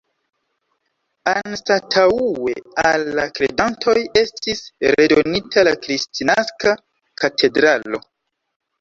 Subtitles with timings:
[1.33, 2.55] Anstataŭe
[2.93, 4.65] al la kredantoj estis
[4.97, 6.79] redonita la Kristnaska
[7.25, 8.07] katedralo.